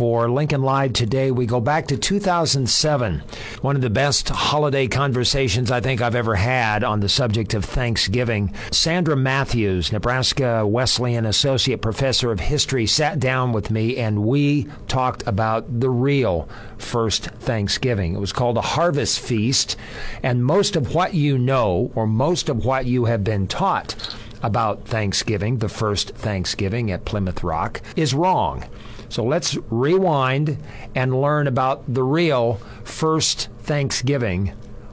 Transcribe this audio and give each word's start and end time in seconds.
For 0.00 0.30
Lincoln 0.30 0.62
Live 0.62 0.94
today, 0.94 1.30
we 1.30 1.44
go 1.44 1.60
back 1.60 1.88
to 1.88 1.98
2007. 1.98 3.22
One 3.60 3.76
of 3.76 3.82
the 3.82 3.90
best 3.90 4.30
holiday 4.30 4.88
conversations 4.88 5.70
I 5.70 5.80
think 5.80 6.00
I've 6.00 6.14
ever 6.14 6.36
had 6.36 6.82
on 6.82 7.00
the 7.00 7.08
subject 7.10 7.52
of 7.52 7.66
Thanksgiving. 7.66 8.54
Sandra 8.72 9.14
Matthews, 9.14 9.92
Nebraska 9.92 10.66
Wesleyan 10.66 11.26
Associate 11.26 11.78
Professor 11.78 12.32
of 12.32 12.40
History, 12.40 12.86
sat 12.86 13.20
down 13.20 13.52
with 13.52 13.70
me 13.70 13.98
and 13.98 14.24
we 14.24 14.68
talked 14.88 15.22
about 15.26 15.80
the 15.80 15.90
real 15.90 16.48
first 16.78 17.26
Thanksgiving. 17.32 18.14
It 18.14 18.20
was 18.20 18.32
called 18.32 18.56
a 18.56 18.62
harvest 18.62 19.20
feast, 19.20 19.76
and 20.22 20.42
most 20.42 20.76
of 20.76 20.94
what 20.94 21.12
you 21.12 21.36
know, 21.36 21.92
or 21.94 22.06
most 22.06 22.48
of 22.48 22.64
what 22.64 22.86
you 22.86 23.04
have 23.04 23.22
been 23.22 23.46
taught, 23.46 24.16
about 24.42 24.86
Thanksgiving, 24.86 25.58
the 25.58 25.68
first 25.68 26.10
Thanksgiving 26.10 26.90
at 26.90 27.04
Plymouth 27.04 27.42
Rock, 27.42 27.80
is 27.96 28.14
wrong. 28.14 28.64
So 29.08 29.24
let's 29.24 29.56
rewind 29.70 30.58
and 30.94 31.20
learn 31.20 31.46
about 31.46 31.82
the 31.92 32.02
real 32.02 32.60
first 32.84 33.48
Thanksgiving 33.60 34.52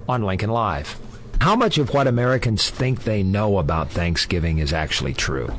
on 0.10 0.24
Lincoln 0.24 0.50
Live. 0.50 0.98
How 1.40 1.56
much 1.56 1.78
of 1.78 1.94
what 1.94 2.08
Americans 2.08 2.70
think 2.70 3.04
they 3.04 3.22
know 3.22 3.60
about 3.60 3.92
Thanksgiving 3.92 4.58
is 4.58 4.74
actually 4.74 5.14
true? 5.14 5.54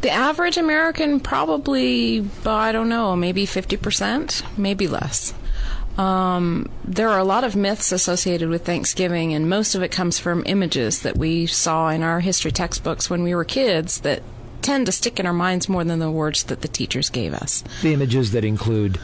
The 0.00 0.10
average 0.10 0.56
American 0.56 1.20
probably, 1.20 2.26
I 2.46 2.72
don't 2.72 2.88
know, 2.88 3.16
maybe 3.16 3.46
50%, 3.46 4.44
maybe 4.56 4.86
less. 4.86 5.34
Um, 5.98 6.70
there 6.84 7.08
are 7.08 7.18
a 7.18 7.24
lot 7.24 7.42
of 7.42 7.56
myths 7.56 7.90
associated 7.90 8.48
with 8.48 8.64
Thanksgiving, 8.64 9.34
and 9.34 9.50
most 9.50 9.74
of 9.74 9.82
it 9.82 9.90
comes 9.90 10.18
from 10.18 10.44
images 10.46 11.02
that 11.02 11.18
we 11.18 11.46
saw 11.46 11.88
in 11.88 12.04
our 12.04 12.20
history 12.20 12.52
textbooks 12.52 13.10
when 13.10 13.24
we 13.24 13.34
were 13.34 13.44
kids 13.44 14.00
that 14.02 14.22
tend 14.62 14.86
to 14.86 14.92
stick 14.92 15.18
in 15.18 15.26
our 15.26 15.32
minds 15.32 15.68
more 15.68 15.82
than 15.82 15.98
the 15.98 16.10
words 16.10 16.44
that 16.44 16.62
the 16.62 16.68
teachers 16.68 17.10
gave 17.10 17.34
us. 17.34 17.64
The 17.82 17.92
images 17.92 18.30
that 18.32 18.44
include 18.44 19.00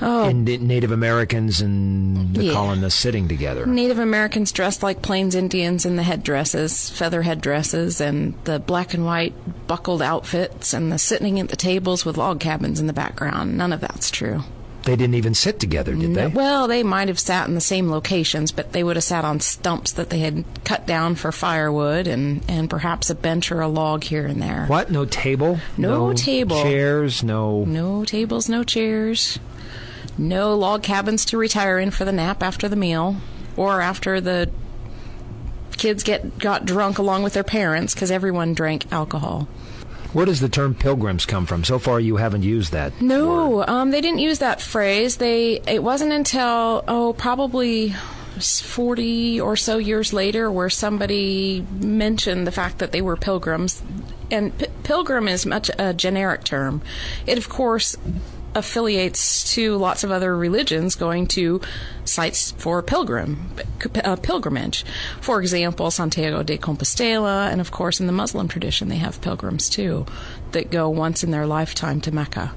oh. 0.00 0.30
Native 0.30 0.92
Americans 0.92 1.60
and 1.60 2.34
the 2.34 2.44
yeah. 2.44 2.52
colonists 2.54 2.98
sitting 2.98 3.28
together. 3.28 3.66
Native 3.66 3.98
Americans 3.98 4.50
dressed 4.50 4.82
like 4.82 5.02
Plains 5.02 5.34
Indians 5.34 5.84
in 5.84 5.96
the 5.96 6.02
headdresses, 6.02 6.88
feather 6.88 7.20
headdresses, 7.20 8.00
and 8.00 8.32
the 8.44 8.58
black 8.58 8.94
and 8.94 9.04
white 9.04 9.34
buckled 9.66 10.00
outfits, 10.00 10.72
and 10.72 10.90
the 10.90 10.98
sitting 10.98 11.38
at 11.38 11.50
the 11.50 11.56
tables 11.56 12.06
with 12.06 12.16
log 12.16 12.40
cabins 12.40 12.80
in 12.80 12.86
the 12.86 12.94
background. 12.94 13.58
None 13.58 13.74
of 13.74 13.80
that's 13.80 14.10
true. 14.10 14.42
They 14.90 14.96
didn't 14.96 15.14
even 15.14 15.34
sit 15.34 15.60
together, 15.60 15.94
did 15.94 16.14
they? 16.14 16.26
Well, 16.26 16.66
they 16.66 16.82
might 16.82 17.08
have 17.08 17.18
sat 17.20 17.46
in 17.46 17.54
the 17.54 17.60
same 17.60 17.90
locations, 17.90 18.50
but 18.50 18.72
they 18.72 18.82
would 18.82 18.96
have 18.96 19.04
sat 19.04 19.24
on 19.24 19.38
stumps 19.38 19.92
that 19.92 20.10
they 20.10 20.18
had 20.18 20.44
cut 20.64 20.86
down 20.86 21.14
for 21.14 21.30
firewood 21.30 22.06
and, 22.06 22.42
and 22.48 22.68
perhaps 22.68 23.08
a 23.08 23.14
bench 23.14 23.52
or 23.52 23.60
a 23.60 23.68
log 23.68 24.02
here 24.02 24.26
and 24.26 24.42
there. 24.42 24.66
What? 24.66 24.90
No 24.90 25.04
table? 25.04 25.60
No, 25.76 26.08
no 26.08 26.12
table. 26.14 26.62
Chairs? 26.62 27.22
No. 27.22 27.64
No 27.64 28.04
tables, 28.04 28.48
no 28.48 28.64
chairs. 28.64 29.38
No 30.18 30.54
log 30.56 30.82
cabins 30.82 31.24
to 31.26 31.38
retire 31.38 31.78
in 31.78 31.92
for 31.92 32.04
the 32.04 32.12
nap 32.12 32.42
after 32.42 32.68
the 32.68 32.76
meal 32.76 33.16
or 33.56 33.80
after 33.80 34.20
the 34.20 34.50
kids 35.76 36.02
get 36.02 36.38
got 36.38 36.66
drunk 36.66 36.98
along 36.98 37.22
with 37.22 37.32
their 37.32 37.44
parents 37.44 37.94
because 37.94 38.10
everyone 38.10 38.54
drank 38.54 38.92
alcohol. 38.92 39.48
Where 40.12 40.26
does 40.26 40.40
the 40.40 40.48
term 40.48 40.74
pilgrims 40.74 41.26
come 41.26 41.46
from? 41.46 41.64
So 41.64 41.78
far, 41.78 42.00
you 42.00 42.16
haven't 42.16 42.42
used 42.42 42.72
that. 42.72 43.00
No, 43.00 43.64
um, 43.66 43.90
they 43.90 44.00
didn't 44.00 44.18
use 44.18 44.40
that 44.40 44.60
phrase. 44.60 45.16
They 45.16 45.60
it 45.66 45.82
wasn't 45.82 46.12
until 46.12 46.84
oh 46.88 47.14
probably. 47.16 47.94
40 48.40 49.38
or 49.42 49.54
so 49.54 49.76
years 49.76 50.14
later, 50.14 50.50
where 50.50 50.70
somebody 50.70 51.66
mentioned 51.72 52.46
the 52.46 52.52
fact 52.52 52.78
that 52.78 52.90
they 52.90 53.02
were 53.02 53.16
pilgrims. 53.16 53.82
And 54.30 54.56
p- 54.56 54.66
pilgrim 54.82 55.28
is 55.28 55.44
much 55.44 55.70
a 55.78 55.92
generic 55.92 56.44
term. 56.44 56.80
It, 57.26 57.36
of 57.36 57.50
course, 57.50 57.98
affiliates 58.54 59.54
to 59.54 59.76
lots 59.76 60.02
of 60.04 60.10
other 60.10 60.36
religions 60.36 60.94
going 60.94 61.26
to 61.26 61.60
sites 62.04 62.50
for 62.52 62.82
pilgrim 62.82 63.50
uh, 64.04 64.16
pilgrimage. 64.16 64.84
For 65.20 65.40
example, 65.40 65.90
Santiago 65.90 66.42
de 66.42 66.58
Compostela, 66.58 67.50
and 67.50 67.60
of 67.60 67.70
course 67.70 68.00
in 68.00 68.06
the 68.06 68.12
Muslim 68.12 68.48
tradition 68.48 68.88
they 68.88 68.96
have 68.96 69.20
pilgrims 69.20 69.68
too 69.68 70.06
that 70.52 70.70
go 70.70 70.88
once 70.88 71.22
in 71.22 71.30
their 71.30 71.46
lifetime 71.46 72.00
to 72.00 72.12
Mecca. 72.12 72.52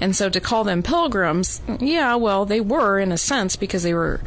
And 0.00 0.14
so 0.14 0.28
to 0.28 0.40
call 0.40 0.64
them 0.64 0.82
pilgrims, 0.82 1.62
yeah, 1.80 2.14
well 2.16 2.44
they 2.44 2.60
were 2.60 2.98
in 2.98 3.12
a 3.12 3.18
sense 3.18 3.56
because 3.56 3.82
they 3.82 3.94
were 3.94 4.20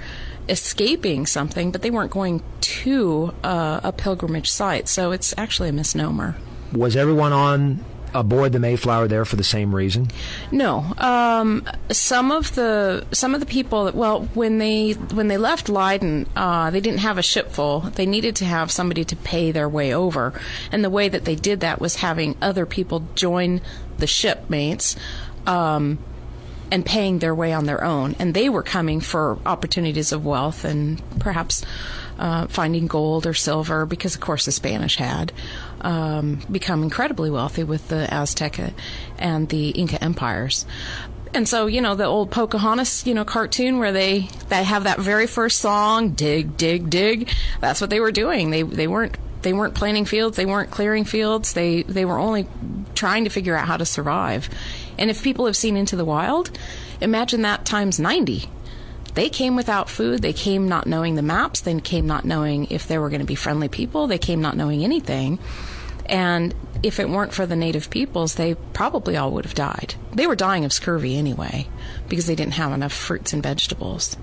escaping 0.50 1.26
something, 1.26 1.72
but 1.72 1.82
they 1.82 1.92
weren't 1.92 2.12
going 2.12 2.44
to 2.62 3.34
uh, 3.44 3.80
a 3.84 3.92
pilgrimage 3.92 4.50
site. 4.50 4.88
So 4.88 5.12
it's 5.12 5.34
actually 5.38 5.70
a 5.70 5.74
misnomer. 5.74 6.36
Was 6.74 6.96
everyone 6.96 7.34
on 7.34 7.84
aboard 8.16 8.54
the 8.54 8.60
Mayflower 8.60 9.08
there 9.08 9.26
for 9.26 9.36
the 9.36 9.44
same 9.44 9.76
reason? 9.76 10.10
No. 10.52 10.94
Um, 10.98 11.68
some 11.92 12.32
of 12.32 12.56
the 12.56 13.06
some 13.12 13.34
of 13.34 13.42
the 13.42 13.46
people 13.46 13.92
well 13.94 14.24
when 14.34 14.58
they 14.58 14.94
when 14.94 15.28
they 15.28 15.38
left 15.38 15.70
Leiden, 15.70 16.28
uh, 16.36 16.72
they 16.72 16.80
didn't 16.80 17.00
have 17.00 17.18
a 17.18 17.22
ship 17.22 17.52
full. 17.52 17.82
They 17.82 18.06
needed 18.06 18.36
to 18.38 18.46
have 18.46 18.72
somebody 18.72 19.04
to 19.06 19.16
pay 19.16 19.52
their 19.52 19.70
way 19.70 19.94
over, 19.94 20.34
and 20.72 20.84
the 20.84 20.90
way 20.90 21.10
that 21.10 21.26
they 21.26 21.36
did 21.36 21.60
that 21.60 21.80
was 21.80 21.98
having 21.98 22.36
other 22.42 22.66
people 22.66 23.04
join 23.16 23.62
the 23.98 24.08
shipmates. 24.08 24.96
Um, 25.46 26.00
and 26.72 26.84
paying 26.84 27.20
their 27.20 27.36
way 27.36 27.54
on 27.54 27.66
their 27.66 27.84
own. 27.84 28.16
And 28.18 28.34
they 28.34 28.50
were 28.50 28.64
coming 28.64 29.00
for 29.00 29.38
opportunities 29.46 30.12
of 30.12 30.26
wealth 30.26 30.66
and 30.66 31.00
perhaps 31.20 31.64
uh, 32.18 32.48
finding 32.48 32.88
gold 32.88 33.28
or 33.28 33.34
silver, 33.34 33.86
because 33.86 34.16
of 34.16 34.22
course 34.22 34.46
the 34.46 34.52
Spanish 34.52 34.96
had 34.96 35.32
um, 35.86 36.40
become 36.52 36.84
incredibly 36.84 37.30
wealthy 37.30 37.64
with 37.64 37.88
the 37.88 38.12
Aztec 38.12 38.60
and 39.20 39.48
the 39.48 39.70
Inca 39.70 40.04
empires. 40.04 40.66
And 41.34 41.48
so, 41.48 41.68
you 41.68 41.82
know, 41.82 41.96
the 41.96 42.06
old 42.06 42.32
Pocahontas, 42.32 43.06
you 43.06 43.14
know, 43.14 43.24
cartoon 43.24 43.78
where 43.78 43.92
they, 43.92 44.28
they 44.50 44.64
have 44.64 44.86
that 44.86 45.00
very 45.00 45.28
first 45.28 45.60
song, 45.60 46.12
dig, 46.12 46.58
dig, 46.58 46.90
dig. 46.90 47.30
That's 47.62 47.82
what 47.82 47.90
they 47.90 48.00
were 48.00 48.12
doing. 48.12 48.50
They, 48.50 48.64
they 48.64 48.88
weren't 48.88 49.18
they 49.42 49.54
weren't 49.54 49.76
planting 49.76 50.06
fields, 50.06 50.38
they 50.38 50.46
weren't 50.48 50.72
clearing 50.72 51.06
fields, 51.06 51.54
they, 51.54 51.84
they 51.84 52.04
were 52.04 52.18
only 52.18 52.48
trying 52.96 53.26
to 53.26 53.30
figure 53.30 53.56
out 53.56 53.68
how 53.68 53.78
to 53.78 53.86
survive. 53.86 54.50
And 54.98 55.12
if 55.12 55.22
people 55.22 55.46
have 55.46 55.56
seen 55.56 55.78
Into 55.78 55.96
the 55.96 56.04
Wild, 56.04 56.50
imagine 57.00 57.44
that 57.44 57.64
times 57.64 58.00
90. 58.00 58.50
They 59.14 59.30
came 59.30 59.56
without 59.56 59.88
food. 59.88 60.24
They 60.24 60.34
came 60.34 60.68
not 60.68 60.88
knowing 60.88 61.14
the 61.14 61.22
maps. 61.22 61.62
They 61.62 61.80
came 61.80 62.08
not 62.08 62.26
knowing 62.26 62.66
if 62.72 62.88
there 62.88 63.00
were 63.00 63.10
going 63.10 63.22
to 63.22 63.28
be 63.28 63.36
friendly 63.36 63.70
people. 63.70 64.08
They 64.08 64.18
came 64.18 64.42
not 64.42 64.58
knowing 64.58 64.84
anything. 64.84 65.38
And 66.06 66.54
if 66.84 67.00
it 67.00 67.10
weren't 67.10 67.34
for 67.34 67.46
the 67.46 67.56
native 67.56 67.90
peoples, 67.90 68.36
they 68.36 68.56
probably 68.74 69.18
all 69.18 69.32
would 69.32 69.46
have 69.46 69.56
died. 69.56 69.96
They 70.14 70.28
were 70.28 70.36
dying 70.36 70.66
of 70.66 70.74
scurvy 70.74 71.18
anyway 71.18 71.68
because 72.08 72.28
they 72.28 72.36
didn't 72.36 72.54
have 72.54 72.72
enough 72.72 72.94
fruits 72.94 73.34
and 73.34 73.42
vegetables. 73.42 74.18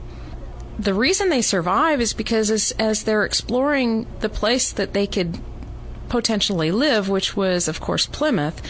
The 0.78 0.94
reason 0.94 1.28
they 1.28 1.42
survive 1.42 2.00
is 2.00 2.12
because 2.12 2.50
as, 2.50 2.72
as 2.78 3.04
they're 3.04 3.24
exploring 3.24 4.06
the 4.20 4.28
place 4.28 4.72
that 4.72 4.92
they 4.92 5.06
could 5.06 5.38
potentially 6.08 6.70
live, 6.70 7.08
which 7.08 7.36
was, 7.36 7.68
of 7.68 7.80
course, 7.80 8.06
Plymouth, 8.06 8.62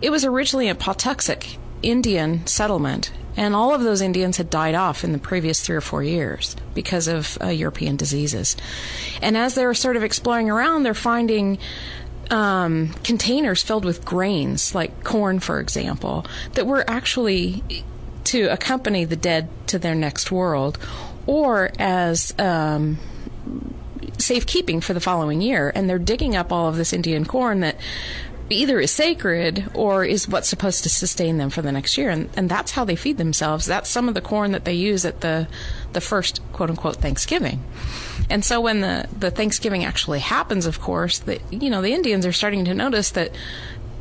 it 0.00 0.10
was 0.10 0.24
originally 0.24 0.68
a 0.68 0.74
Patuxet 0.74 1.56
Indian 1.82 2.46
settlement 2.46 3.10
and 3.36 3.54
all 3.54 3.74
of 3.74 3.82
those 3.82 4.00
Indians 4.00 4.36
had 4.36 4.50
died 4.50 4.74
off 4.74 5.04
in 5.04 5.12
the 5.12 5.18
previous 5.18 5.60
three 5.60 5.76
or 5.76 5.80
four 5.80 6.02
years 6.02 6.56
because 6.74 7.08
of 7.08 7.38
uh, 7.40 7.46
European 7.46 7.96
diseases. 7.96 8.56
And 9.22 9.36
as 9.36 9.54
they're 9.54 9.72
sort 9.74 9.96
of 9.96 10.02
exploring 10.02 10.50
around, 10.50 10.82
they're 10.82 10.94
finding 10.94 11.58
um, 12.30 12.90
containers 13.04 13.62
filled 13.62 13.84
with 13.84 14.04
grains, 14.04 14.74
like 14.74 15.04
corn, 15.04 15.40
for 15.40 15.60
example, 15.60 16.26
that 16.52 16.66
were 16.66 16.84
actually 16.88 17.62
to 18.24 18.46
accompany 18.46 19.04
the 19.04 19.16
dead 19.16 19.48
to 19.68 19.78
their 19.78 19.94
next 19.94 20.30
world 20.30 20.78
or 21.26 21.70
as. 21.78 22.34
Um, 22.38 22.98
safekeeping 24.18 24.80
for 24.82 24.92
the 24.92 25.00
following 25.00 25.40
year, 25.40 25.72
and 25.74 25.88
they're 25.88 25.98
digging 25.98 26.36
up 26.36 26.52
all 26.52 26.68
of 26.68 26.76
this 26.76 26.92
Indian 26.92 27.24
corn 27.24 27.60
that 27.60 27.76
either 28.50 28.80
is 28.80 28.90
sacred 28.90 29.70
or 29.74 30.04
is 30.04 30.28
what's 30.28 30.48
supposed 30.48 30.82
to 30.82 30.88
sustain 30.88 31.38
them 31.38 31.50
for 31.50 31.62
the 31.62 31.72
next 31.72 31.96
year. 31.96 32.10
And, 32.10 32.28
and 32.36 32.48
that's 32.48 32.72
how 32.72 32.84
they 32.84 32.96
feed 32.96 33.18
themselves. 33.18 33.66
That's 33.66 33.88
some 33.88 34.08
of 34.08 34.14
the 34.14 34.20
corn 34.20 34.52
that 34.52 34.64
they 34.64 34.74
use 34.74 35.04
at 35.04 35.20
the, 35.20 35.48
the 35.92 36.00
first 36.00 36.40
quote 36.52 36.70
unquote 36.70 36.96
Thanksgiving. 36.96 37.62
And 38.28 38.44
so 38.44 38.60
when 38.60 38.80
the, 38.80 39.08
the 39.18 39.30
Thanksgiving 39.30 39.84
actually 39.84 40.20
happens, 40.20 40.66
of 40.66 40.80
course, 40.80 41.18
that, 41.20 41.40
you 41.52 41.70
know, 41.70 41.82
the 41.82 41.92
Indians 41.92 42.26
are 42.26 42.32
starting 42.32 42.64
to 42.66 42.74
notice 42.74 43.10
that 43.10 43.32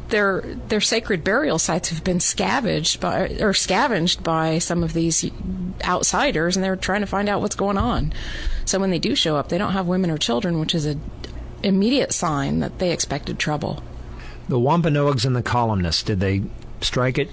their 0.09 0.41
their 0.41 0.81
sacred 0.81 1.23
burial 1.23 1.59
sites 1.59 1.89
have 1.89 2.03
been 2.03 2.19
scavenged 2.19 2.99
by 2.99 3.27
or 3.39 3.53
scavenged 3.53 4.23
by 4.23 4.57
some 4.57 4.83
of 4.83 4.93
these 4.93 5.29
outsiders, 5.83 6.57
and 6.57 6.63
they're 6.63 6.75
trying 6.75 7.01
to 7.01 7.07
find 7.07 7.29
out 7.29 7.41
what's 7.41 7.55
going 7.55 7.77
on. 7.77 8.11
So 8.65 8.79
when 8.79 8.89
they 8.89 8.99
do 8.99 9.15
show 9.15 9.35
up, 9.37 9.49
they 9.49 9.57
don't 9.57 9.73
have 9.73 9.85
women 9.85 10.09
or 10.09 10.17
children, 10.17 10.59
which 10.59 10.73
is 10.75 10.87
a 10.87 10.97
immediate 11.61 12.13
sign 12.13 12.59
that 12.59 12.79
they 12.79 12.91
expected 12.91 13.37
trouble. 13.37 13.83
The 14.49 14.59
Wampanoags 14.59 15.25
and 15.25 15.35
the 15.35 15.43
colonists 15.43 16.03
did 16.03 16.19
they 16.19 16.41
strike 16.81 17.17
it 17.17 17.29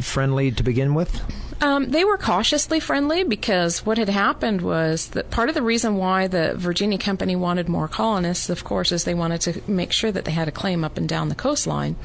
friendly 0.00 0.50
to 0.52 0.62
begin 0.62 0.94
with? 0.94 1.20
Um, 1.62 1.90
they 1.90 2.04
were 2.04 2.16
cautiously 2.16 2.80
friendly 2.80 3.24
because 3.24 3.84
what 3.84 3.98
had 3.98 4.08
happened 4.08 4.60
was 4.62 5.08
that 5.08 5.30
part 5.30 5.48
of 5.48 5.54
the 5.54 5.62
reason 5.62 5.96
why 5.96 6.26
the 6.26 6.54
Virginia 6.56 6.98
Company 6.98 7.34
wanted 7.34 7.68
more 7.68 7.88
colonists, 7.88 8.48
of 8.50 8.62
course, 8.64 8.92
is 8.92 9.04
they 9.04 9.14
wanted 9.14 9.40
to 9.42 9.70
make 9.70 9.92
sure 9.92 10.12
that 10.12 10.24
they 10.24 10.32
had 10.32 10.48
a 10.48 10.52
claim 10.52 10.84
up 10.84 10.96
and 10.96 11.08
down 11.08 11.28
the 11.28 11.34
coastline. 11.34 11.96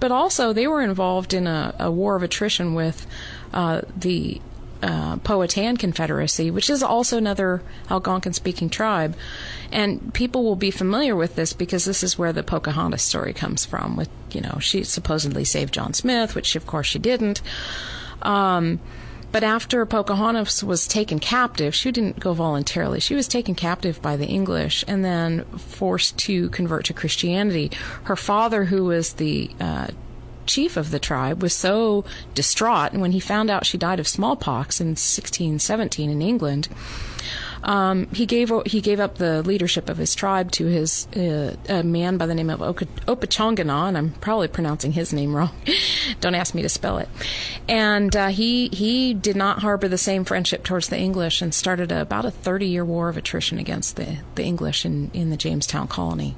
But 0.00 0.12
also, 0.12 0.52
they 0.52 0.66
were 0.66 0.82
involved 0.82 1.32
in 1.32 1.46
a, 1.46 1.74
a 1.78 1.90
war 1.90 2.16
of 2.16 2.22
attrition 2.22 2.74
with 2.74 3.06
uh, 3.52 3.82
the 3.96 4.40
uh, 4.84 5.16
Powhatan 5.16 5.76
Confederacy, 5.76 6.50
which 6.50 6.68
is 6.68 6.82
also 6.82 7.16
another 7.16 7.62
Algonquin 7.90 8.34
speaking 8.34 8.68
tribe. 8.68 9.16
And 9.72 10.12
people 10.12 10.44
will 10.44 10.56
be 10.56 10.70
familiar 10.70 11.16
with 11.16 11.36
this 11.36 11.52
because 11.52 11.84
this 11.84 12.02
is 12.02 12.18
where 12.18 12.32
the 12.32 12.42
Pocahontas 12.42 13.02
story 13.02 13.32
comes 13.32 13.64
from. 13.64 13.96
With, 13.96 14.10
you 14.30 14.42
know, 14.42 14.58
she 14.60 14.84
supposedly 14.84 15.44
saved 15.44 15.72
John 15.72 15.94
Smith, 15.94 16.34
which 16.34 16.54
of 16.54 16.66
course 16.66 16.86
she 16.86 16.98
didn't. 16.98 17.40
Um, 18.22 18.78
but 19.32 19.42
after 19.42 19.84
Pocahontas 19.84 20.62
was 20.62 20.86
taken 20.86 21.18
captive, 21.18 21.74
she 21.74 21.90
didn't 21.90 22.20
go 22.20 22.34
voluntarily. 22.34 23.00
She 23.00 23.16
was 23.16 23.26
taken 23.26 23.56
captive 23.56 24.00
by 24.00 24.16
the 24.16 24.26
English 24.26 24.84
and 24.86 25.04
then 25.04 25.44
forced 25.56 26.18
to 26.18 26.50
convert 26.50 26.84
to 26.84 26.92
Christianity. 26.92 27.72
Her 28.04 28.14
father, 28.14 28.64
who 28.64 28.84
was 28.84 29.14
the 29.14 29.50
uh, 29.58 29.88
chief 30.46 30.76
of 30.76 30.90
the 30.90 30.98
tribe, 30.98 31.42
was 31.42 31.54
so 31.54 32.04
distraught 32.34 32.92
when 32.94 33.12
he 33.12 33.20
found 33.20 33.50
out 33.50 33.66
she 33.66 33.78
died 33.78 34.00
of 34.00 34.08
smallpox 34.08 34.80
in 34.80 34.88
1617 34.88 36.10
in 36.10 36.22
England 36.22 36.68
um, 37.64 38.08
he 38.12 38.26
gave 38.26 38.52
he 38.66 38.80
gave 38.82 39.00
up 39.00 39.16
the 39.16 39.42
leadership 39.42 39.88
of 39.88 39.96
his 39.96 40.14
tribe 40.14 40.50
to 40.52 40.66
his 40.66 41.08
uh, 41.16 41.56
a 41.68 41.82
man 41.82 42.18
by 42.18 42.26
the 42.26 42.34
name 42.34 42.50
of 42.50 42.60
Opachongana, 42.60 43.88
and 43.88 43.96
I'm 43.96 44.10
probably 44.12 44.48
pronouncing 44.48 44.92
his 44.92 45.12
name 45.12 45.34
wrong. 45.36 45.50
Don't 46.20 46.34
ask 46.34 46.54
me 46.54 46.62
to 46.62 46.68
spell 46.68 46.98
it. 46.98 47.08
And 47.66 48.14
uh, 48.14 48.28
he 48.28 48.68
he 48.68 49.14
did 49.14 49.34
not 49.34 49.60
harbor 49.60 49.88
the 49.88 49.98
same 49.98 50.24
friendship 50.24 50.62
towards 50.62 50.88
the 50.88 50.98
English, 50.98 51.40
and 51.40 51.54
started 51.54 51.90
a, 51.90 52.02
about 52.02 52.26
a 52.26 52.30
30 52.30 52.66
year 52.66 52.84
war 52.84 53.08
of 53.08 53.16
attrition 53.16 53.58
against 53.58 53.96
the 53.96 54.18
the 54.34 54.44
English 54.44 54.84
in 54.84 55.10
in 55.14 55.30
the 55.30 55.36
Jamestown 55.36 55.88
colony. 55.88 56.36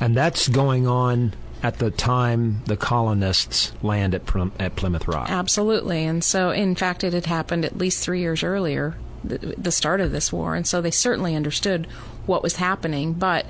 And 0.00 0.16
that's 0.16 0.48
going 0.48 0.86
on 0.86 1.32
at 1.66 1.78
the 1.80 1.90
time 1.90 2.62
the 2.66 2.76
colonists 2.76 3.72
land 3.82 4.14
at, 4.14 4.22
at 4.60 4.76
Plymouth 4.76 5.08
Rock. 5.08 5.28
Absolutely. 5.28 6.04
And 6.04 6.22
so, 6.22 6.50
in 6.50 6.76
fact, 6.76 7.02
it 7.02 7.12
had 7.12 7.26
happened 7.26 7.64
at 7.64 7.76
least 7.76 8.04
three 8.04 8.20
years 8.20 8.44
earlier 8.44 8.94
the, 9.24 9.38
the 9.58 9.72
start 9.72 10.00
of 10.00 10.12
this 10.12 10.32
war, 10.32 10.54
and 10.54 10.64
so 10.64 10.80
they 10.80 10.92
certainly 10.92 11.34
understood 11.34 11.88
what 12.26 12.44
was 12.44 12.56
happening. 12.56 13.14
But 13.14 13.46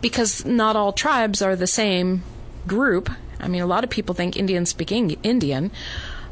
because 0.00 0.46
not 0.46 0.74
all 0.74 0.94
tribes 0.94 1.42
are 1.42 1.54
the 1.54 1.66
same 1.66 2.22
group, 2.66 3.10
I 3.38 3.48
mean, 3.48 3.60
a 3.60 3.66
lot 3.66 3.84
of 3.84 3.90
people 3.90 4.14
think 4.14 4.38
Indians 4.38 4.70
speak 4.70 4.90
Indian. 4.90 5.70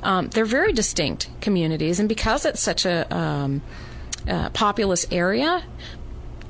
Um, 0.03 0.29
they're 0.29 0.47
very 0.47 0.73
distinct 0.73 1.29
communities, 1.43 2.01
and 2.01 2.09
because 2.09 2.47
it's 2.47 2.63
such 2.63 2.87
a 2.87 3.15
um, 3.15 3.61
uh, 4.27 4.49
populous 4.51 5.07
area, 5.11 5.63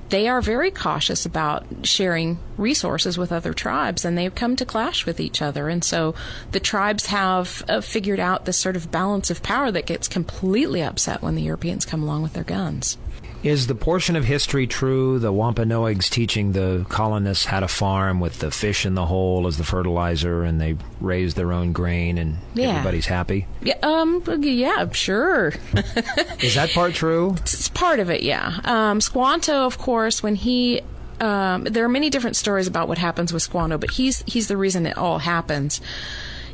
they 0.08 0.28
are 0.28 0.40
very 0.40 0.70
cautious 0.70 1.26
about 1.26 1.66
sharing 1.82 2.38
resources 2.56 3.18
with 3.18 3.32
other 3.32 3.52
tribes 3.52 4.04
and 4.04 4.16
they've 4.16 4.34
come 4.34 4.56
to 4.56 4.64
clash 4.64 5.04
with 5.04 5.20
each 5.20 5.42
other. 5.42 5.68
And 5.68 5.84
so 5.84 6.14
the 6.52 6.60
tribes 6.60 7.06
have 7.06 7.62
uh, 7.68 7.80
figured 7.80 8.20
out 8.20 8.44
this 8.44 8.56
sort 8.56 8.76
of 8.76 8.90
balance 8.90 9.30
of 9.30 9.42
power 9.42 9.70
that 9.70 9.86
gets 9.86 10.08
completely 10.08 10.82
upset 10.82 11.22
when 11.22 11.34
the 11.34 11.42
Europeans 11.42 11.84
come 11.84 12.02
along 12.02 12.22
with 12.22 12.32
their 12.32 12.44
guns. 12.44 12.96
Is 13.42 13.68
the 13.68 13.74
portion 13.74 14.16
of 14.16 14.24
history 14.24 14.66
true? 14.66 15.18
The 15.18 15.32
Wampanoags 15.32 16.10
teaching 16.10 16.52
the 16.52 16.84
colonists 16.88 17.44
how 17.44 17.60
to 17.60 17.68
farm 17.68 18.18
with 18.18 18.40
the 18.40 18.50
fish 18.50 18.84
in 18.84 18.94
the 18.94 19.06
hole 19.06 19.46
as 19.46 19.58
the 19.58 19.64
fertilizer, 19.64 20.42
and 20.42 20.60
they 20.60 20.76
raise 21.00 21.34
their 21.34 21.52
own 21.52 21.72
grain, 21.72 22.18
and 22.18 22.38
yeah. 22.54 22.70
everybody's 22.70 23.06
happy. 23.06 23.46
Yeah, 23.62 23.76
um, 23.82 24.22
yeah, 24.40 24.90
sure. 24.90 25.48
Is 26.40 26.56
that 26.56 26.70
part 26.74 26.94
true? 26.94 27.36
It's 27.38 27.68
part 27.68 28.00
of 28.00 28.10
it, 28.10 28.22
yeah. 28.22 28.60
Um, 28.64 29.00
Squanto, 29.00 29.66
of 29.66 29.78
course, 29.78 30.22
when 30.22 30.34
he 30.34 30.82
um, 31.20 31.64
there 31.64 31.84
are 31.84 31.88
many 31.88 32.10
different 32.10 32.36
stories 32.36 32.66
about 32.66 32.88
what 32.88 32.98
happens 32.98 33.32
with 33.32 33.42
Squanto, 33.42 33.78
but 33.78 33.90
he's 33.92 34.22
he's 34.26 34.48
the 34.48 34.56
reason 34.56 34.86
it 34.86 34.96
all 34.96 35.18
happens. 35.18 35.80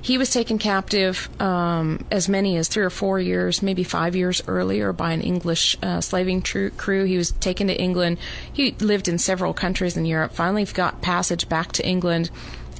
He 0.05 0.19
was 0.19 0.29
taken 0.29 0.59
captive 0.59 1.31
um, 1.41 2.05
as 2.11 2.29
many 2.29 2.59
as 2.59 2.69
three 2.69 2.85
or 2.85 2.91
four 2.91 3.19
years, 3.19 3.63
maybe 3.63 3.85
five 3.85 4.15
years 4.15 4.43
earlier, 4.47 4.93
by 4.93 5.13
an 5.13 5.23
English 5.23 5.79
uh, 5.83 6.03
slaving 6.03 6.43
tr- 6.43 6.69
crew. 6.77 7.05
He 7.05 7.17
was 7.17 7.31
taken 7.31 7.69
to 7.69 7.75
England. 7.75 8.19
He 8.53 8.73
lived 8.73 9.09
in 9.09 9.17
several 9.17 9.55
countries 9.55 9.97
in 9.97 10.05
Europe. 10.05 10.33
Finally, 10.33 10.67
got 10.67 11.01
passage 11.01 11.49
back 11.49 11.73
to 11.73 11.87
England 11.87 12.31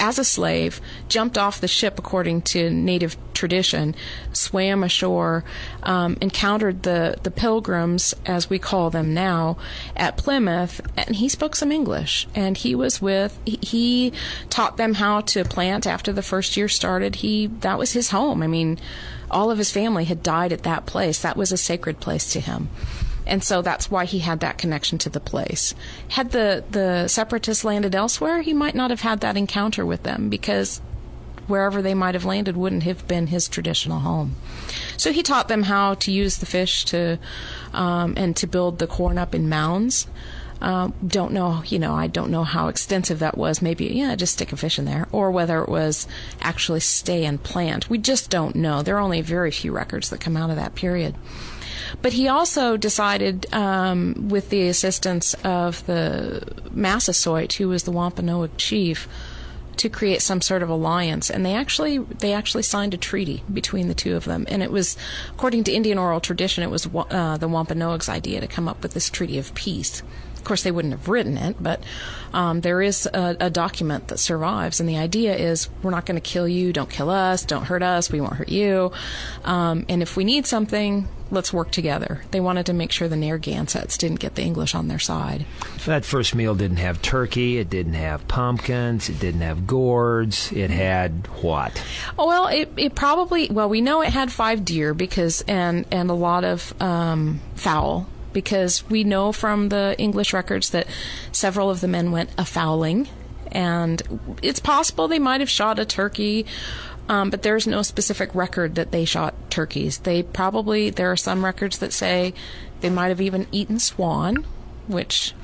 as 0.01 0.19
a 0.19 0.25
slave, 0.25 0.81
jumped 1.09 1.39
off 1.39 1.61
the 1.61 1.69
ship 1.69 1.99
according 1.99 2.43
to 2.43 2.71
native 2.71 3.17
tradition, 3.35 3.95
swam 4.33 4.83
ashore, 4.83 5.45
um, 5.83 6.17
encountered 6.21 6.83
the, 6.83 7.17
the 7.23 7.31
pilgrims, 7.31 8.15
as 8.25 8.49
we 8.49 8.59
call 8.59 8.91
them 8.91 9.13
now, 9.13 9.57
at 9.97 10.17
Plymouth, 10.17 10.81
and 10.97 11.17
he 11.17 11.29
spoke 11.29 11.57
some 11.57 11.73
English. 11.73 12.27
And 12.35 12.57
he 12.57 12.75
was 12.75 13.03
with, 13.03 13.39
he, 13.45 13.59
he 13.63 14.13
taught 14.51 14.77
them 14.77 14.95
how 14.95 15.21
to 15.23 15.45
plant 15.45 15.87
after 15.87 16.13
the 16.13 16.23
first 16.23 16.57
year 16.57 16.69
started. 16.69 17.17
He, 17.17 17.47
that 17.61 17.79
was 17.79 17.93
his 17.93 18.11
home. 18.11 18.43
I 18.43 18.47
mean, 18.47 18.79
all 19.31 19.51
of 19.51 19.59
his 19.59 19.71
family 19.71 20.05
had 20.05 20.23
died 20.23 20.53
at 20.53 20.63
that 20.63 20.87
place. 20.87 21.21
That 21.23 21.37
was 21.37 21.53
a 21.53 21.57
sacred 21.57 22.01
place 22.01 22.33
to 22.33 22.41
him. 22.41 22.69
And 23.27 23.43
so 23.43 23.63
that's 23.63 23.91
why 23.91 24.05
he 24.05 24.19
had 24.19 24.41
that 24.41 24.59
connection 24.59 24.99
to 24.99 25.11
the 25.11 25.21
place. 25.21 25.75
Had 26.09 26.33
the, 26.33 26.65
the 26.71 27.09
separatists 27.09 27.65
landed 27.65 27.95
elsewhere, 27.95 28.43
he 28.43 28.53
might 28.53 28.75
not 28.75 28.91
have 28.91 29.01
had 29.01 29.21
that 29.21 29.37
encounter 29.37 29.87
with 29.87 30.03
them 30.03 30.29
because 30.29 30.81
wherever 31.47 31.83
they 31.83 31.95
might 31.95 32.15
have 32.15 32.25
landed 32.25 32.57
wouldn't 32.57 32.85
have 32.85 33.07
been 33.07 33.27
his 33.27 33.49
traditional 33.49 34.01
home. 34.01 34.35
So 34.97 35.13
he 35.13 35.23
taught 35.23 35.49
them 35.49 35.65
how 35.65 35.95
to 35.95 36.13
use 36.13 36.39
the 36.39 36.47
fish 36.47 36.85
to 36.87 37.19
um, 37.73 38.15
and 38.17 38.37
to 38.37 38.47
build 38.47 38.79
the 38.79 38.87
corn 38.87 39.19
up 39.19 39.35
in 39.35 39.49
mounds. 39.49 40.07
Uh, 40.63 40.91
don't 41.07 41.33
know, 41.33 41.63
you 41.67 41.79
know, 41.79 41.95
I 41.95 42.07
don't 42.07 42.31
know 42.31 42.45
how 42.45 42.69
extensive 42.69 43.19
that 43.19 43.37
was. 43.37 43.61
Maybe, 43.61 43.87
yeah, 43.87 44.15
just 44.15 44.35
stick 44.35 44.53
a 44.53 44.57
fish 44.57 44.79
in 44.79 44.87
there, 44.87 45.09
or 45.13 45.31
whether 45.31 45.63
it 45.63 45.69
was 45.69 46.07
actually 46.41 46.81
stay 46.81 47.27
and 47.27 47.43
plant. 47.43 47.91
We 47.91 47.99
just 47.99 48.31
don't 48.31 48.57
know. 48.57 48.81
There 48.81 48.97
are 48.97 49.01
only 49.01 49.21
very 49.21 49.51
few 49.51 49.73
records 49.73 50.09
that 50.09 50.21
come 50.21 50.37
out 50.37 50.49
of 50.51 50.57
that 50.57 50.75
period. 50.75 51.17
But 52.03 52.13
he 52.13 52.29
also 52.29 52.77
decided, 52.77 53.47
um, 53.53 54.29
with 54.29 54.51
the 54.51 54.69
assistance 54.69 55.35
of 55.45 55.85
the 55.87 56.43
Massasoit, 56.71 57.55
who 57.55 57.69
was 57.69 57.85
the 57.85 57.91
Wampanoag 57.91 58.57
chief, 58.57 59.09
to 59.77 59.89
create 59.89 60.23
some 60.23 60.41
sort 60.41 60.63
of 60.63 60.69
alliance. 60.69 61.31
And 61.31 61.45
they 61.45 61.55
actually 61.55 61.99
they 61.99 62.33
actually 62.33 62.63
signed 62.63 62.95
a 62.95 62.97
treaty 62.97 63.43
between 63.53 63.89
the 63.89 63.95
two 63.95 64.17
of 64.17 64.25
them. 64.25 64.47
And 64.49 64.63
it 64.63 64.71
was 64.71 64.97
according 65.31 65.65
to 65.65 65.73
Indian 65.73 65.99
oral 65.99 66.21
tradition 66.21 66.63
it 66.63 66.71
was 66.71 66.87
uh, 66.87 67.37
the 67.37 67.49
Wampanoags 67.49 68.09
idea 68.09 68.41
to 68.41 68.47
come 68.47 68.69
up 68.69 68.83
with 68.83 68.95
this 68.95 69.11
treaty 69.11 69.39
of 69.39 69.55
peace 69.55 70.03
of 70.45 70.49
course, 70.49 70.63
they 70.63 70.71
wouldn't 70.71 70.93
have 70.93 71.09
written 71.09 71.39
it, 71.39 71.57
but 71.59 71.83
um, 72.35 72.61
there 72.61 72.83
is 72.83 73.07
a, 73.07 73.35
a, 73.41 73.49
document 73.49 74.09
that 74.09 74.19
survives, 74.19 74.79
and 74.79 74.87
the 74.87 74.99
idea 74.99 75.35
is 75.35 75.71
we're 75.83 75.91
not 75.91 76.05
going 76.05 76.21
to 76.21 76.21
kill 76.21 76.47
you, 76.47 76.71
don't 76.71 76.91
kill 76.91 77.09
us, 77.09 77.47
don't 77.47 77.65
hurt 77.65 77.83
us, 77.83 78.13
we 78.13 78.21
won't 78.21 78.35
hurt 78.35 78.51
you, 78.51 78.93
um, 79.45 79.87
and 79.89 80.03
if 80.03 80.19
we 80.19 80.25
need 80.25 80.45
something, 80.45 81.09
let's 81.31 81.51
work 81.51 81.71
together. 81.71 82.25
They 82.31 82.41
wanted 82.41 82.67
to 82.67 82.75
make 82.75 82.93
sure 82.93 83.09
the 83.09 83.17
Narragansetts 83.17 83.97
didn't 83.97 84.21
get 84.21 84.35
the 84.35 84.43
English 84.43 84.75
on 84.75 84.89
their 84.89 84.99
side. 84.99 85.47
That 85.87 86.05
first 86.05 86.35
meal 86.35 86.55
didn't 86.55 86.77
have 86.77 87.01
turkey, 87.01 87.57
it 87.57 87.71
didn't 87.71 87.95
have 87.95 88.29
pumpkins, 88.29 89.09
it 89.09 89.19
didn't 89.19 89.41
have 89.41 89.67
gourds, 89.67 90.53
it 90.53 90.69
had 90.69 91.27
what? 91.41 91.83
Oh, 92.19 92.27
well, 92.27 92.49
it, 92.49 92.71
it 92.77 92.95
probably, 92.95 93.49
well, 93.49 93.71
we 93.71 93.81
know 93.81 94.03
it 94.03 94.11
had 94.11 94.31
five 94.31 94.63
deer 94.63 94.93
because, 94.93 95.41
and, 95.49 95.87
and 95.91 96.11
a 96.11 96.15
lot 96.15 96.45
of 96.45 96.75
um, 96.83 97.41
fowl 97.55 98.09
because 98.35 98.89
we 98.91 99.05
know 99.05 99.33
from 99.33 99.71
the 99.71 99.95
English 99.99 100.35
records 100.35 100.71
that 100.71 100.87
several 101.33 101.71
of 101.71 101.81
the 101.81 101.89
men 101.89 102.13
went 102.13 102.31
a 102.37 102.45
fowling, 102.45 103.09
and 103.51 104.03
it's 104.43 104.61
possible 104.61 105.09
they 105.09 105.19
might 105.19 105.41
have 105.41 105.49
shot 105.49 105.79
a 105.79 105.87
turkey. 105.87 106.45
Um, 107.09 107.29
but 107.29 107.43
there's 107.43 107.67
no 107.67 107.83
specific 107.83 108.35
record 108.35 108.77
that 108.77 108.91
they 108.91 109.05
shot 109.05 109.35
turkeys. 109.51 109.99
They 109.99 110.23
probably 110.23 110.91
there 110.91 111.13
are 111.13 111.17
some 111.17 111.45
records 111.45 111.79
that 111.79 111.93
say 111.93 112.33
they 112.81 112.91
might 112.91 113.09
have 113.09 113.21
even 113.21 113.47
eaten 113.53 113.79
swan, 113.79 114.47
which 114.87 115.35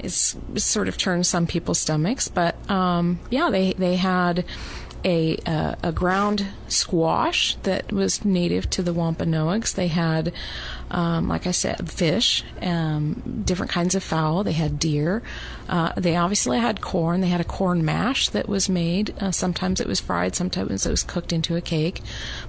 is 0.00 0.36
sort 0.56 0.88
of 0.88 0.96
turns 0.96 1.28
some 1.28 1.46
people's 1.46 1.78
stomachs. 1.78 2.28
But 2.28 2.68
um, 2.70 3.20
yeah, 3.30 3.50
they 3.50 3.72
they 3.74 3.96
had 3.96 4.44
a 5.04 5.36
uh, 5.46 5.74
a 5.82 5.92
ground 5.92 6.46
squash 6.68 7.56
that 7.62 7.92
was 7.92 8.24
native 8.24 8.68
to 8.70 8.82
the 8.82 8.92
Wampanoags. 8.92 9.72
They 9.74 9.88
had, 9.88 10.32
um, 10.90 11.28
like 11.28 11.46
I 11.46 11.50
said, 11.50 11.90
fish, 11.90 12.44
um, 12.60 13.42
different 13.44 13.72
kinds 13.72 13.94
of 13.94 14.02
fowl. 14.02 14.44
They 14.44 14.52
had 14.52 14.78
deer. 14.78 15.22
Uh, 15.68 15.92
they 15.96 16.16
obviously 16.16 16.58
had 16.58 16.80
corn. 16.80 17.20
They 17.20 17.28
had 17.28 17.40
a 17.40 17.44
corn 17.44 17.84
mash 17.84 18.28
that 18.30 18.48
was 18.48 18.68
made. 18.68 19.14
Uh, 19.20 19.30
sometimes 19.30 19.80
it 19.80 19.86
was 19.86 20.00
fried. 20.00 20.34
Sometimes 20.34 20.86
it 20.86 20.90
was 20.90 21.02
cooked 21.02 21.32
into 21.32 21.56
a 21.56 21.60
cake. 21.60 22.02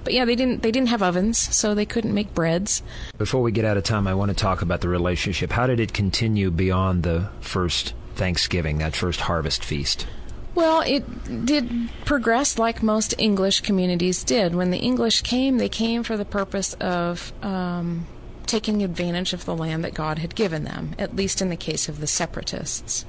But 0.04 0.12
yeah, 0.12 0.24
they 0.24 0.36
didn't 0.36 0.62
they 0.62 0.70
didn't 0.70 0.88
have 0.88 1.02
ovens, 1.02 1.38
so 1.38 1.74
they 1.74 1.86
couldn't 1.86 2.14
make 2.14 2.34
breads. 2.34 2.82
Before 3.18 3.42
we 3.42 3.52
get 3.52 3.64
out 3.64 3.76
of 3.76 3.84
time, 3.84 4.06
I 4.06 4.14
want 4.14 4.30
to 4.30 4.36
talk 4.36 4.62
about 4.62 4.80
the 4.80 4.88
relationship. 4.88 5.52
How 5.52 5.66
did 5.66 5.80
it 5.80 5.92
continue 5.92 6.50
beyond 6.50 7.02
the 7.02 7.28
first 7.40 7.94
Thanksgiving, 8.14 8.78
that 8.78 8.96
first 8.96 9.20
harvest 9.22 9.64
feast? 9.64 10.06
Well, 10.54 10.82
it 10.82 11.46
did 11.46 11.90
progress 12.04 12.58
like 12.58 12.82
most 12.82 13.14
English 13.18 13.60
communities 13.60 14.24
did. 14.24 14.54
When 14.54 14.70
the 14.70 14.78
English 14.78 15.22
came, 15.22 15.58
they 15.58 15.68
came 15.68 16.02
for 16.02 16.16
the 16.16 16.24
purpose 16.24 16.74
of 16.74 17.32
um, 17.42 18.06
taking 18.46 18.82
advantage 18.82 19.32
of 19.32 19.44
the 19.44 19.54
land 19.54 19.84
that 19.84 19.94
God 19.94 20.18
had 20.18 20.34
given 20.34 20.64
them, 20.64 20.94
at 20.98 21.14
least 21.14 21.40
in 21.40 21.50
the 21.50 21.56
case 21.56 21.88
of 21.88 22.00
the 22.00 22.06
separatists. 22.06 23.04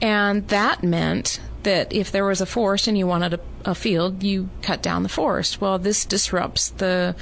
And 0.00 0.48
that 0.48 0.82
meant 0.82 1.40
that 1.62 1.92
if 1.92 2.10
there 2.10 2.24
was 2.24 2.40
a 2.40 2.46
forest 2.46 2.88
and 2.88 2.98
you 2.98 3.06
wanted 3.06 3.34
a, 3.34 3.40
a 3.64 3.74
field, 3.74 4.22
you 4.22 4.48
cut 4.60 4.82
down 4.82 5.04
the 5.04 5.08
forest. 5.08 5.60
Well, 5.60 5.78
this 5.78 6.04
disrupts 6.04 6.70
the 6.70 7.14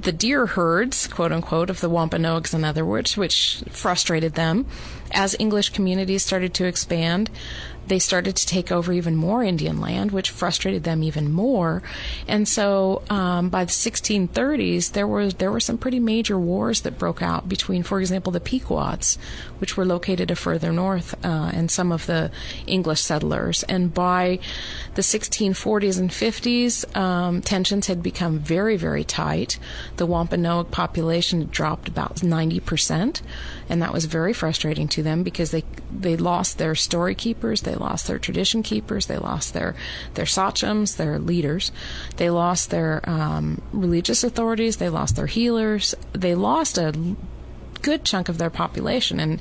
the 0.00 0.12
deer 0.12 0.46
herds, 0.46 1.08
quote 1.08 1.32
unquote, 1.32 1.68
of 1.70 1.80
the 1.80 1.88
Wampanoags, 1.88 2.54
in 2.54 2.64
other 2.64 2.86
words, 2.86 3.16
which 3.16 3.64
frustrated 3.70 4.34
them. 4.34 4.66
As 5.10 5.34
English 5.40 5.70
communities 5.70 6.24
started 6.24 6.54
to 6.54 6.64
expand, 6.64 7.28
they 7.86 7.98
started 7.98 8.36
to 8.36 8.46
take 8.46 8.72
over 8.72 8.92
even 8.92 9.16
more 9.16 9.42
Indian 9.42 9.80
land, 9.80 10.10
which 10.10 10.30
frustrated 10.30 10.84
them 10.84 11.02
even 11.02 11.30
more. 11.30 11.82
And 12.26 12.48
so, 12.48 13.02
um, 13.10 13.48
by 13.50 13.64
the 13.64 13.70
1630s, 13.70 14.92
there 14.92 15.06
were 15.06 15.30
there 15.30 15.52
were 15.52 15.60
some 15.60 15.78
pretty 15.78 16.00
major 16.00 16.38
wars 16.38 16.82
that 16.82 16.98
broke 16.98 17.22
out 17.22 17.48
between, 17.48 17.82
for 17.82 18.00
example, 18.00 18.32
the 18.32 18.40
Pequots, 18.40 19.18
which 19.58 19.76
were 19.76 19.84
located 19.84 20.30
a 20.30 20.36
further 20.36 20.72
north, 20.72 21.14
uh, 21.24 21.50
and 21.52 21.70
some 21.70 21.92
of 21.92 22.06
the 22.06 22.30
English 22.66 23.00
settlers. 23.00 23.62
And 23.64 23.92
by 23.92 24.38
the 24.94 25.02
1640s 25.02 25.98
and 25.98 26.10
50s, 26.10 26.96
um, 26.96 27.42
tensions 27.42 27.86
had 27.86 28.02
become 28.02 28.38
very, 28.38 28.76
very 28.76 29.04
tight. 29.04 29.58
The 29.96 30.06
Wampanoag 30.06 30.70
population 30.70 31.48
dropped 31.50 31.88
about 31.88 32.22
90 32.22 32.60
percent, 32.60 33.22
and 33.68 33.82
that 33.82 33.92
was 33.92 34.06
very 34.06 34.32
frustrating 34.32 34.88
to 34.88 35.02
them 35.02 35.22
because 35.22 35.50
they 35.50 35.64
they 35.92 36.16
lost 36.16 36.58
their 36.58 36.74
story 36.74 37.14
keepers. 37.14 37.62
They 37.62 37.73
they 37.74 37.80
lost 37.80 38.06
their 38.06 38.18
tradition 38.18 38.62
keepers. 38.62 39.06
They 39.06 39.18
lost 39.18 39.52
their 39.52 39.74
their 40.14 40.26
sachems, 40.26 40.96
their 40.96 41.18
leaders. 41.18 41.72
They 42.16 42.30
lost 42.30 42.70
their 42.70 43.00
um, 43.08 43.60
religious 43.72 44.22
authorities. 44.22 44.76
They 44.76 44.88
lost 44.88 45.16
their 45.16 45.26
healers. 45.26 45.94
They 46.12 46.34
lost 46.34 46.78
a 46.78 47.16
good 47.82 48.04
chunk 48.04 48.30
of 48.30 48.38
their 48.38 48.48
population 48.48 49.20
and 49.20 49.38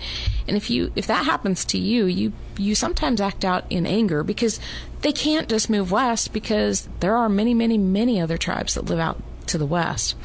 and 0.49 0.57
if 0.57 0.69
you 0.69 0.91
if 0.97 1.07
that 1.07 1.23
happens 1.23 1.63
to 1.63 1.77
you 1.77 2.03
you 2.07 2.33
you 2.57 2.75
sometimes 2.75 3.21
act 3.21 3.45
out 3.45 3.63
in 3.69 3.85
anger 3.85 4.21
because 4.21 4.59
they 4.99 5.13
can't 5.13 5.47
just 5.47 5.69
move 5.69 5.93
west 5.93 6.33
because 6.33 6.89
there 6.99 7.15
are 7.15 7.29
many 7.29 7.53
many 7.53 7.77
many 7.77 8.19
other 8.19 8.37
tribes 8.37 8.73
that 8.73 8.83
live 8.83 8.99
out 8.99 9.17
to 9.47 9.57
the 9.57 9.65
west 9.65 10.17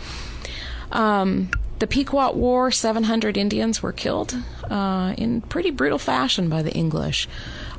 um, 0.90 1.48
the 1.78 1.86
Pequot 1.86 2.34
War, 2.34 2.70
700 2.70 3.36
Indians 3.36 3.82
were 3.82 3.92
killed 3.92 4.34
uh, 4.68 5.14
in 5.16 5.40
pretty 5.42 5.70
brutal 5.70 5.98
fashion 5.98 6.48
by 6.48 6.62
the 6.62 6.72
English. 6.72 7.28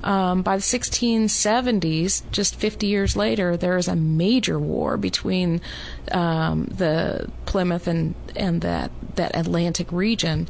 Um, 0.04 0.42
by 0.44 0.56
the 0.56 0.64
1670s, 0.64 2.24
just 2.32 2.56
50 2.56 2.88
years 2.88 3.18
later, 3.18 3.58
there 3.58 3.78
is 3.78 3.90
a 3.90 3.96
major 3.96 4.58
war 4.58 4.96
between 4.96 5.60
um, 6.12 6.66
the 6.66 7.30
Plymouth 7.46 7.88
and 7.88 8.16
and 8.36 8.62
that 8.62 8.92
that 9.16 9.36
Atlantic 9.36 9.92
region, 9.92 10.48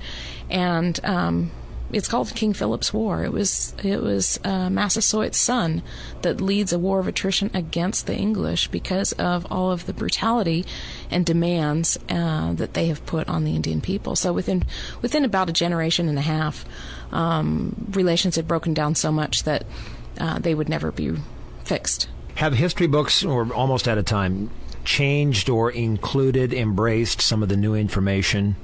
and 0.51 0.99
um, 1.03 1.49
it's 1.91 2.07
called 2.07 2.33
King 2.35 2.53
Philip's 2.53 2.93
War. 2.93 3.23
It 3.23 3.31
was 3.31 3.73
it 3.83 4.01
was 4.01 4.39
uh, 4.43 4.69
Massasoit's 4.69 5.37
son 5.37 5.81
that 6.21 6.39
leads 6.39 6.71
a 6.71 6.79
war 6.79 6.99
of 6.99 7.07
attrition 7.07 7.49
against 7.53 8.05
the 8.05 8.15
English 8.15 8.67
because 8.67 9.11
of 9.13 9.51
all 9.51 9.71
of 9.71 9.85
the 9.85 9.93
brutality 9.93 10.65
and 11.09 11.25
demands 11.25 11.97
uh, 12.09 12.53
that 12.53 12.73
they 12.73 12.87
have 12.87 13.05
put 13.05 13.27
on 13.27 13.43
the 13.43 13.55
Indian 13.55 13.81
people. 13.81 14.15
So 14.15 14.31
within 14.31 14.63
within 15.01 15.25
about 15.25 15.49
a 15.49 15.53
generation 15.53 16.07
and 16.07 16.17
a 16.17 16.21
half, 16.21 16.65
um, 17.11 17.87
relations 17.91 18.35
had 18.35 18.47
broken 18.47 18.73
down 18.73 18.95
so 18.95 19.11
much 19.11 19.43
that 19.43 19.65
uh, 20.19 20.39
they 20.39 20.53
would 20.53 20.69
never 20.69 20.91
be 20.91 21.15
fixed. 21.63 22.07
Have 22.35 22.53
history 22.53 22.87
books, 22.87 23.23
or 23.25 23.51
almost 23.53 23.87
at 23.87 23.97
a 23.97 24.03
time, 24.03 24.49
changed 24.85 25.49
or 25.49 25.71
included, 25.71 26.53
embraced 26.53 27.21
some 27.21 27.43
of 27.43 27.49
the 27.49 27.57
new 27.57 27.75
information 27.75 28.55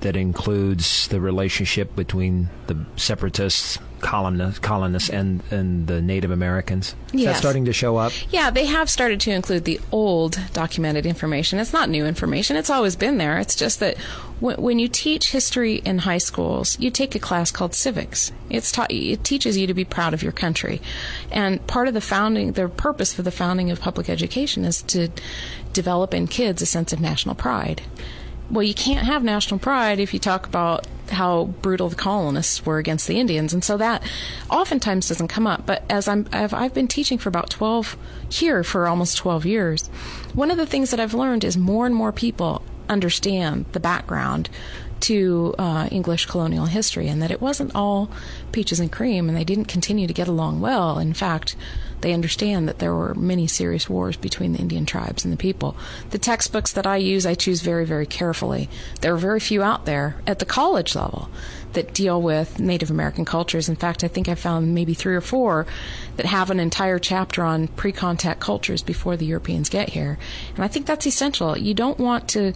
that 0.00 0.16
includes 0.16 1.08
the 1.08 1.20
relationship 1.20 1.96
between 1.96 2.48
the 2.66 2.84
separatists, 2.96 3.78
colonists, 4.00 4.58
colonists 4.58 5.08
and, 5.08 5.42
and 5.50 5.86
the 5.86 6.02
Native 6.02 6.30
Americans? 6.30 6.94
Is 7.12 7.22
yes. 7.22 7.34
that 7.34 7.38
starting 7.40 7.64
to 7.64 7.72
show 7.72 7.96
up? 7.96 8.12
Yeah, 8.30 8.50
they 8.50 8.66
have 8.66 8.90
started 8.90 9.20
to 9.22 9.30
include 9.30 9.64
the 9.64 9.80
old 9.90 10.38
documented 10.52 11.06
information. 11.06 11.58
It's 11.58 11.72
not 11.72 11.88
new 11.88 12.04
information, 12.04 12.56
it's 12.56 12.70
always 12.70 12.94
been 12.94 13.18
there. 13.18 13.38
It's 13.38 13.56
just 13.56 13.80
that 13.80 13.96
w- 14.40 14.60
when 14.60 14.78
you 14.78 14.88
teach 14.88 15.32
history 15.32 15.76
in 15.76 15.98
high 15.98 16.18
schools, 16.18 16.78
you 16.78 16.90
take 16.90 17.14
a 17.14 17.18
class 17.18 17.50
called 17.50 17.74
civics. 17.74 18.32
It's 18.50 18.70
taught, 18.70 18.92
it 18.92 19.24
teaches 19.24 19.56
you 19.56 19.66
to 19.66 19.74
be 19.74 19.84
proud 19.84 20.12
of 20.12 20.22
your 20.22 20.32
country. 20.32 20.82
And 21.32 21.66
part 21.66 21.88
of 21.88 21.94
the 21.94 22.00
founding, 22.00 22.52
the 22.52 22.68
purpose 22.68 23.14
for 23.14 23.22
the 23.22 23.30
founding 23.30 23.70
of 23.70 23.80
public 23.80 24.10
education 24.10 24.64
is 24.64 24.82
to 24.82 25.08
develop 25.72 26.12
in 26.12 26.26
kids 26.26 26.60
a 26.60 26.66
sense 26.66 26.92
of 26.92 27.00
national 27.00 27.34
pride 27.34 27.82
well, 28.50 28.62
you 28.62 28.74
can't 28.74 29.06
have 29.06 29.24
national 29.24 29.58
pride 29.60 29.98
if 29.98 30.14
you 30.14 30.20
talk 30.20 30.46
about 30.46 30.86
how 31.10 31.44
brutal 31.62 31.88
the 31.88 31.96
colonists 31.96 32.66
were 32.66 32.78
against 32.78 33.06
the 33.06 33.18
Indians, 33.18 33.54
and 33.54 33.62
so 33.62 33.76
that 33.76 34.02
oftentimes 34.50 35.08
doesn't 35.08 35.28
come 35.28 35.46
up. 35.46 35.66
But 35.66 35.84
as 35.88 36.08
I'm, 36.08 36.26
I've, 36.32 36.54
I've 36.54 36.74
been 36.74 36.88
teaching 36.88 37.18
for 37.18 37.28
about 37.28 37.50
12 37.50 37.96
here 38.28 38.64
for 38.64 38.86
almost 38.88 39.16
12 39.18 39.46
years, 39.46 39.86
one 40.34 40.50
of 40.50 40.56
the 40.56 40.66
things 40.66 40.90
that 40.90 41.00
I've 41.00 41.14
learned 41.14 41.44
is 41.44 41.56
more 41.56 41.86
and 41.86 41.94
more 41.94 42.12
people 42.12 42.62
understand 42.88 43.66
the 43.72 43.80
background 43.80 44.48
to 45.00 45.54
uh, 45.58 45.88
English 45.90 46.26
colonial 46.26 46.66
history, 46.66 47.08
and 47.08 47.22
that 47.22 47.30
it 47.30 47.40
wasn't 47.40 47.74
all 47.74 48.10
peaches 48.52 48.80
and 48.80 48.90
cream, 48.90 49.28
and 49.28 49.36
they 49.36 49.44
didn't 49.44 49.66
continue 49.66 50.06
to 50.06 50.12
get 50.12 50.28
along 50.28 50.60
well. 50.60 50.98
In 50.98 51.12
fact, 51.12 51.56
they 52.00 52.12
understand 52.12 52.68
that 52.68 52.78
there 52.78 52.94
were 52.94 53.14
many 53.14 53.46
serious 53.46 53.88
wars 53.88 54.16
between 54.16 54.52
the 54.52 54.58
Indian 54.58 54.86
tribes 54.86 55.24
and 55.24 55.32
the 55.32 55.38
people. 55.38 55.76
The 56.10 56.18
textbooks 56.18 56.72
that 56.72 56.86
I 56.86 56.96
use, 56.96 57.26
I 57.26 57.34
choose 57.34 57.62
very, 57.62 57.84
very 57.84 58.06
carefully. 58.06 58.68
There 59.00 59.14
are 59.14 59.18
very 59.18 59.40
few 59.40 59.62
out 59.62 59.86
there 59.86 60.16
at 60.26 60.38
the 60.38 60.44
college 60.44 60.94
level 60.94 61.28
that 61.72 61.94
deal 61.94 62.20
with 62.20 62.58
Native 62.58 62.90
American 62.90 63.24
cultures. 63.24 63.68
In 63.68 63.76
fact, 63.76 64.02
I 64.02 64.08
think 64.08 64.28
I 64.28 64.34
found 64.34 64.74
maybe 64.74 64.94
three 64.94 65.14
or 65.14 65.20
four 65.20 65.66
that 66.16 66.26
have 66.26 66.50
an 66.50 66.58
entire 66.58 66.98
chapter 66.98 67.42
on 67.42 67.68
pre 67.68 67.92
contact 67.92 68.40
cultures 68.40 68.82
before 68.82 69.16
the 69.16 69.26
Europeans 69.26 69.68
get 69.68 69.90
here. 69.90 70.18
And 70.54 70.64
I 70.64 70.68
think 70.68 70.86
that's 70.86 71.06
essential. 71.06 71.56
You 71.56 71.74
don't 71.74 71.98
want 71.98 72.28
to 72.30 72.52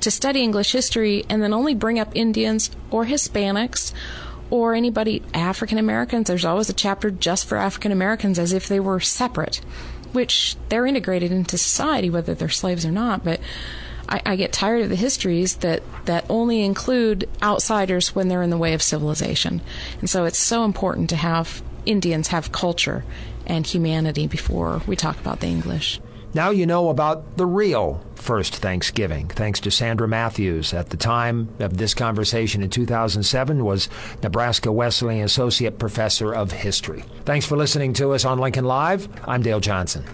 to 0.00 0.10
study 0.10 0.42
English 0.42 0.72
history 0.72 1.24
and 1.28 1.42
then 1.42 1.52
only 1.52 1.74
bring 1.74 1.98
up 1.98 2.10
Indians 2.14 2.70
or 2.90 3.04
Hispanics 3.04 3.92
or 4.50 4.74
anybody 4.74 5.22
African 5.32 5.78
Americans. 5.78 6.28
There's 6.28 6.44
always 6.44 6.68
a 6.68 6.74
chapter 6.74 7.10
just 7.10 7.46
for 7.46 7.56
African 7.56 7.92
Americans 7.92 8.38
as 8.38 8.52
if 8.52 8.68
they 8.68 8.80
were 8.80 9.00
separate, 9.00 9.56
which 10.12 10.56
they're 10.68 10.86
integrated 10.86 11.30
into 11.32 11.56
society 11.56 12.10
whether 12.10 12.34
they're 12.34 12.48
slaves 12.48 12.84
or 12.84 12.90
not. 12.90 13.24
But 13.24 13.40
I, 14.08 14.22
I 14.26 14.36
get 14.36 14.52
tired 14.52 14.82
of 14.82 14.88
the 14.88 14.96
histories 14.96 15.56
that, 15.56 15.82
that 16.06 16.24
only 16.28 16.64
include 16.64 17.28
outsiders 17.42 18.14
when 18.14 18.28
they're 18.28 18.42
in 18.42 18.50
the 18.50 18.58
way 18.58 18.74
of 18.74 18.82
civilization. 18.82 19.60
And 20.00 20.10
so 20.10 20.24
it's 20.24 20.38
so 20.38 20.64
important 20.64 21.10
to 21.10 21.16
have 21.16 21.62
Indians 21.86 22.28
have 22.28 22.52
culture 22.52 23.04
and 23.46 23.66
humanity 23.66 24.26
before 24.26 24.82
we 24.86 24.96
talk 24.96 25.18
about 25.18 25.40
the 25.40 25.46
English. 25.46 26.00
Now 26.32 26.50
you 26.50 26.64
know 26.64 26.90
about 26.90 27.36
the 27.36 27.46
real 27.46 28.00
first 28.14 28.56
Thanksgiving. 28.56 29.26
Thanks 29.26 29.58
to 29.60 29.70
Sandra 29.70 30.06
Matthews. 30.06 30.72
At 30.72 30.90
the 30.90 30.96
time 30.96 31.48
of 31.58 31.76
this 31.76 31.92
conversation 31.92 32.62
in 32.62 32.70
2007 32.70 33.64
was 33.64 33.88
Nebraska 34.22 34.70
Wesleyan 34.70 35.24
Associate 35.24 35.76
Professor 35.76 36.32
of 36.32 36.52
History. 36.52 37.04
Thanks 37.24 37.46
for 37.46 37.56
listening 37.56 37.94
to 37.94 38.12
us 38.12 38.24
on 38.24 38.38
Lincoln 38.38 38.64
Live. 38.64 39.08
I'm 39.28 39.42
Dale 39.42 39.58
Johnson. 39.58 40.04